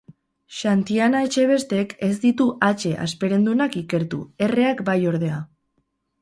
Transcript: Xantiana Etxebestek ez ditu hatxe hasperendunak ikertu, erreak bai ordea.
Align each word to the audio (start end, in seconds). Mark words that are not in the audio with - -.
Xantiana 0.59 1.19
Etxebestek 1.27 1.93
ez 2.07 2.17
ditu 2.23 2.47
hatxe 2.69 2.95
hasperendunak 3.05 3.79
ikertu, 3.83 4.23
erreak 4.49 4.83
bai 4.91 4.97
ordea. 5.13 5.39